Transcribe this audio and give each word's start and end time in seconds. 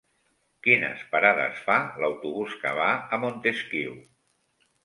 Quines 0.67 1.03
parades 1.11 1.59
fa 1.67 1.77
l'autobús 2.05 2.57
que 2.65 2.75
va 2.81 2.89
a 3.19 3.23
Montesquiu? 3.27 3.97